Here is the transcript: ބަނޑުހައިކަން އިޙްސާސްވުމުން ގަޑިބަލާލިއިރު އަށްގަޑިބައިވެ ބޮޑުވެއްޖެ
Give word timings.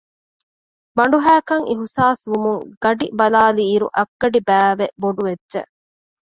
ބަނޑުހައިކަން 0.95 1.65
އިޙްސާސްވުމުން 1.69 2.61
ގަޑިބަލާލިއިރު 2.83 3.87
އަށްގަޑިބައިވެ 3.97 4.85
ބޮޑުވެއްޖެ 5.01 5.61